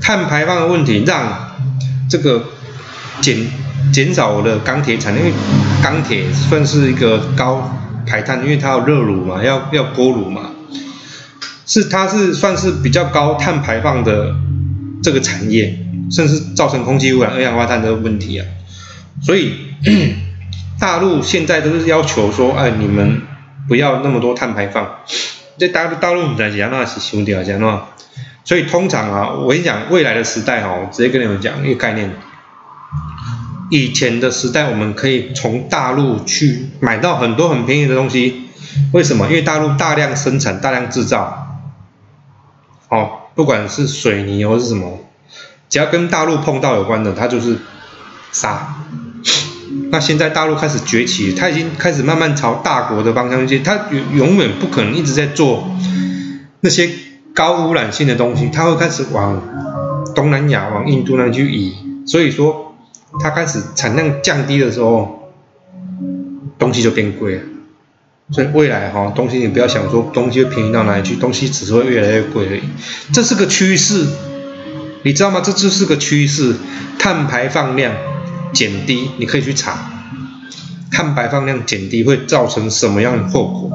[0.00, 1.50] 碳排放的问题让
[2.08, 2.44] 这个
[3.20, 3.46] 减
[3.92, 5.32] 减少了钢铁产，因为
[5.82, 7.70] 钢铁算是一个高
[8.06, 10.51] 排碳，因为它要热炉嘛，要要锅炉嘛。
[11.72, 14.34] 是，它是算是比较高碳排放的
[15.02, 15.74] 这个产业，
[16.10, 18.44] 甚至造成空气污染、二氧化碳的问题啊。
[19.22, 19.54] 所以
[20.78, 23.22] 大陆现在都是要求说，哎，你们
[23.68, 24.86] 不要那么多碳排放。
[25.58, 27.82] 在大大陆在讲那是兄弟啊，讲那。
[28.44, 32.10] 所以通常啊，我跟你讲，未来的时代哈，我直接跟你们讲一个概念。
[33.70, 38.50] 以前的时代，我们可以从大陆去买到很多很便宜的东西，
[38.92, 39.26] 为什么？
[39.28, 41.41] 因为大陆大量生产、大量制造。
[42.92, 44.98] 哦，不管是水泥或是什么，
[45.70, 47.56] 只要跟大陆碰到有关的，它就是
[48.32, 48.76] 杀。
[49.90, 55.70] 那现在大陆开始崛起，它已经开始慢慢朝大国的方向去，它永永远不可能一直在做
[56.60, 56.90] 那些
[57.32, 59.40] 高污染性的东西，它会开始往
[60.14, 61.74] 东南亚、往印度那去移。
[62.06, 62.74] 所以说，
[63.20, 65.30] 它开始产量降低的时候，
[66.58, 67.42] 东西就变贵了。
[68.32, 72.62] 所以未来哈，东西你不要想说东西会便宜到哪里去，东西只是会越来越贵而已。
[73.12, 74.06] 这是个趋势，
[75.02, 75.42] 你知道吗？
[75.44, 76.56] 这就是个趋势。
[76.98, 77.94] 碳排放量
[78.54, 79.90] 减低，你可以去查，
[80.90, 83.70] 碳排放量减低会造成什么样的后果？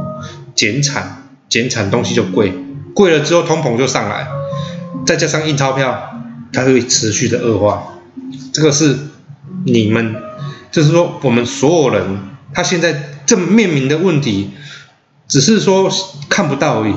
[0.55, 2.51] 减产，减产东西就贵，
[2.95, 4.27] 贵了之后通膨就上来，
[5.05, 6.19] 再加上印钞票，
[6.51, 7.99] 它会持续的恶化。
[8.51, 8.97] 这个是
[9.65, 10.15] 你们，
[10.71, 12.19] 就是说我们所有人，
[12.55, 13.13] 他现在。
[13.27, 14.49] 这面临的问题，
[15.27, 15.91] 只是说
[16.27, 16.93] 看不到而已。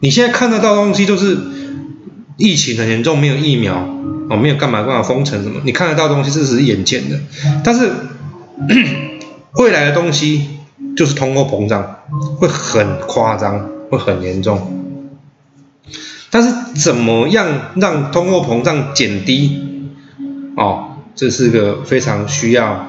[0.00, 1.36] 你现在看得到东西，就是
[2.38, 3.74] 疫情很严重，没有疫苗，
[4.30, 5.60] 哦，没有干嘛干嘛封城什么。
[5.64, 7.18] 你看得到东西，这是眼见的。
[7.62, 7.90] 但是
[9.54, 10.48] 未来的东西，
[10.96, 11.98] 就是通货膨胀，
[12.38, 14.78] 会很夸张，会很严重。
[16.30, 19.88] 但是怎么样让通货膨胀减低？
[20.56, 22.86] 哦，这是个非常需要。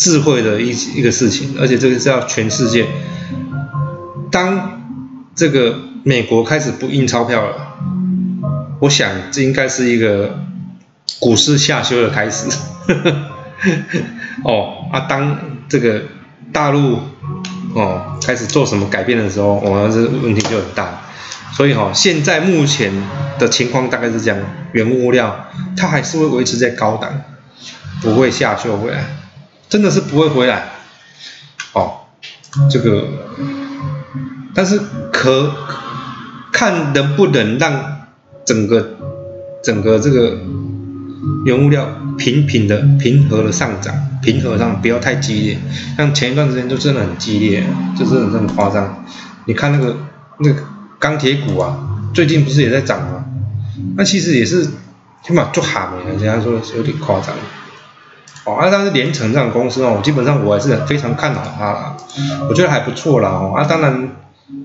[0.00, 2.86] 智慧的一一个事情，而且这个是要全世界。
[4.30, 4.80] 当
[5.34, 7.76] 这个美国开始不印钞票了，
[8.80, 10.38] 我想这应该是一个
[11.18, 12.48] 股市下修的开始。
[14.42, 16.00] 哦啊，当这个
[16.50, 17.00] 大陆
[17.74, 21.02] 哦开始做什么改变的时候，我们这问题就很大。
[21.52, 22.90] 所以哈，现在目前
[23.38, 24.40] 的情况大概是这样，
[24.72, 27.12] 原物料它还是会维持在高档，
[28.00, 29.19] 不会下修回来。
[29.70, 30.68] 真的是不会回来，
[31.72, 32.00] 哦，
[32.68, 33.06] 这个，
[34.52, 34.80] 但是
[35.12, 35.54] 可
[36.52, 38.00] 看能不能让
[38.44, 38.98] 整个
[39.62, 40.36] 整个这个
[41.44, 45.58] 原物料平平的平和的上涨，平和上不要太激烈，
[45.96, 47.64] 像前一段时间就真的很激烈，
[47.96, 49.04] 就真的很夸张。
[49.44, 49.96] 你看那个
[50.40, 50.64] 那个
[50.98, 51.78] 钢铁股啊，
[52.12, 53.24] 最近不是也在涨吗？
[53.96, 54.66] 那其实也是
[55.24, 57.32] 起码做喊的，人家说有点夸张。
[58.44, 61.96] 哦，啊，但是连城这样公司哦，基本上我还是非常看好它啦，
[62.48, 64.08] 我觉得还不错啦哦，啊，当然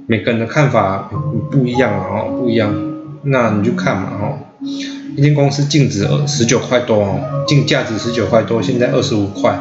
[0.07, 1.09] 每个人的看法
[1.51, 2.73] 不一样啊哦，不一样，
[3.23, 4.39] 那你就看嘛哦，
[5.17, 9.59] 一间公司净值二十九块多哦，净价值十九块多，现在二十五块，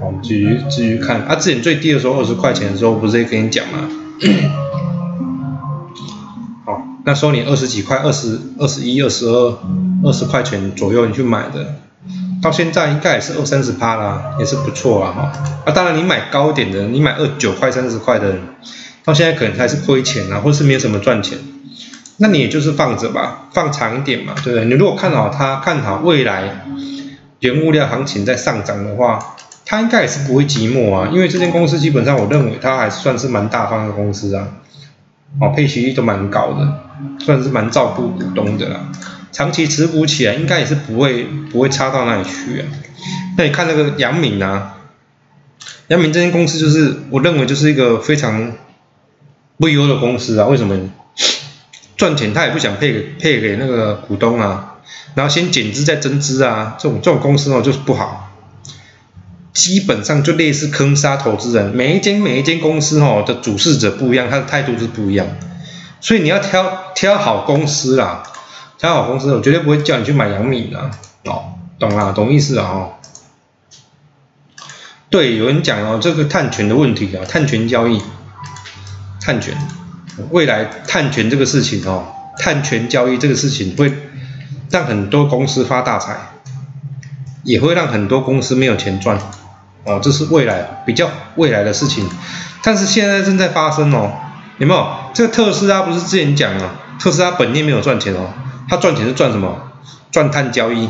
[0.00, 3.80] 好，继续继续看，啊，之前最低的时候二十块钱的时候，不是也跟你讲吗？
[6.64, 9.58] 好，那时候你二十几块，二十二十一、二十二、
[10.04, 11.74] 二十块钱左右你去买的。
[12.44, 15.32] 到现在应该也是二三十趴啦，也是不错啦哈。
[15.64, 18.36] 啊，当然你买高点的，你买二九块、三十块的，
[19.02, 21.38] 到现在可能还是亏钱啊，或是没有什么赚钱。
[22.18, 24.66] 那你也就是放着吧，放长一点嘛，对不对？
[24.66, 26.66] 你如果看好它，看好未来
[27.40, 29.18] 原物料行情在上涨的话，
[29.64, 31.08] 它应该也是不会寂寞啊。
[31.10, 34.48] 因为这间公司基本上我认为它还算是蛮大方的公司啊，
[35.40, 38.80] 哦，配息率都蛮高的，算是蛮照顾股东的啦。
[39.34, 42.66] 长期持股起来，应该也是不会不会差到哪里去啊。
[43.36, 44.76] 那你看那个杨敏啊，
[45.88, 48.52] 杨敏这间公司就是我认为就是一个非常
[49.58, 50.46] 不优的公司啊。
[50.46, 50.88] 为什么？
[51.96, 54.76] 赚钱他也不想配给配给那个股东啊。
[55.16, 58.32] 然后先减资再增资啊，这种这种公司哦就是不好。
[59.52, 65.26] 基本上就类似坑杀投资人，每一间每一间公司哦的主事者不一样，他的态度是不一样，
[66.00, 68.24] 所以你要挑挑好公司啦，
[68.84, 70.78] 挑好公司，我绝对不会叫你去买杨米的，
[71.24, 72.92] 哦，懂啦，懂意思啊，哦。
[75.08, 78.02] 对，有人讲哦，这个碳权的问题啊，碳权交易，
[79.22, 79.56] 碳权，
[80.30, 82.04] 未来碳权这个事情哦，
[82.38, 83.90] 碳权交易这个事情会
[84.70, 86.18] 让很多公司发大财，
[87.42, 89.18] 也会让很多公司没有钱赚。
[89.84, 92.06] 哦，这是未来比较未来的事情，
[92.62, 94.12] 但是现在正在发生哦，
[94.58, 94.86] 有没有？
[95.14, 98.28] 这个特斯拉不是之前讲了，特斯拉本业没有赚钱哦，
[98.68, 99.70] 他赚钱是赚什么？
[100.10, 100.88] 赚碳交易。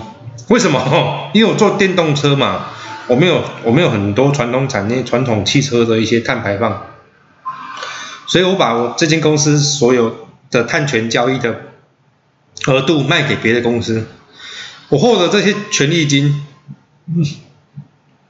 [0.49, 1.31] 为什么？
[1.35, 2.67] 因为我做电动车嘛，
[3.07, 6.87] 我没有我没有很多传统产业、传统汽车的一些碳排放，
[8.27, 10.15] 所以我把我这间公司所有
[10.51, 11.63] 的碳权交易的
[12.67, 14.07] 额度卖给别的公司，
[14.89, 16.45] 我获得这些权利金。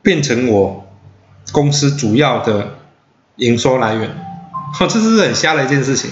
[0.02, 0.86] 变成我
[1.52, 2.74] 公司主要的
[3.36, 4.33] 营收来源，
[4.80, 6.10] 这是很瞎的一件事情。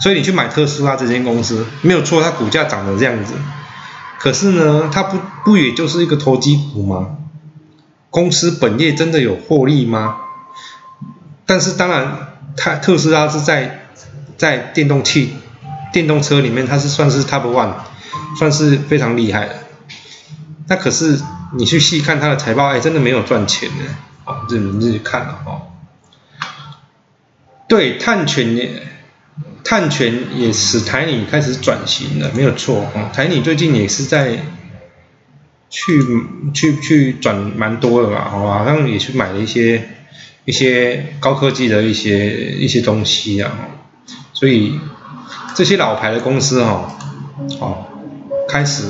[0.00, 3.34] 所以你去买特斯拉这间公司没有错，它股价涨得这样子，
[4.18, 7.16] 可是呢，它不不也就是一个投机股吗？
[8.10, 10.16] 公司本业真的有获利吗？
[11.46, 13.86] 但是当然，它特斯拉是在
[14.36, 15.34] 在电动汽
[15.92, 17.72] 电动车里面，它是算是 top one，
[18.38, 19.54] 算是非常厉害的。
[20.68, 21.20] 那可是。
[21.56, 23.84] 你去细看它的财报，哎，真的没有赚钱呢。
[24.24, 25.63] 哦，这你自己看了哦。
[27.66, 28.70] 对，碳权也，
[29.64, 32.82] 碳权也使台泥开始转型了，没有错。
[32.94, 34.38] 啊，台泥最近也是在
[35.70, 35.98] 去
[36.52, 39.88] 去去转蛮多的吧，哦，好像也去买了一些
[40.44, 43.70] 一些高科技的一些一些东西啊。
[44.32, 44.78] 所以
[45.54, 46.96] 这些老牌的公司哈，
[47.60, 47.86] 哦，
[48.48, 48.84] 开始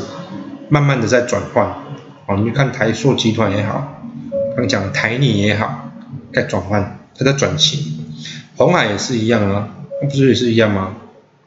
[0.68, 1.66] 慢慢的在转换。
[2.26, 4.02] 哦，你看台塑集团也好，
[4.56, 5.90] 刚讲台泥也好，
[6.32, 8.06] 在转换，它在转型，
[8.56, 9.68] 红海也是一样啊，
[10.02, 10.96] 不是也是一样吗？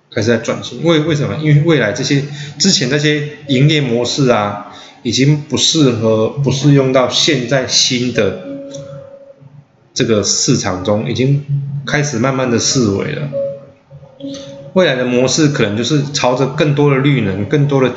[0.10, 1.36] 开始在转型，为为什么？
[1.41, 2.24] 因为未来这些
[2.58, 4.68] 之前那些营业模式啊，
[5.03, 8.39] 已经不适合，不适用到现在新的
[9.93, 11.45] 这个市场中，已经
[11.86, 13.30] 开始慢慢的式微了。
[14.74, 17.95] 未来的模式可能就是朝着更多的绿能、更多的电。